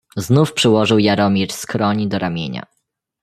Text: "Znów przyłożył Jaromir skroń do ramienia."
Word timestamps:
"Znów 0.15 0.53
przyłożył 0.53 0.99
Jaromir 0.99 1.53
skroń 1.53 2.09
do 2.09 2.19
ramienia." 2.19 2.65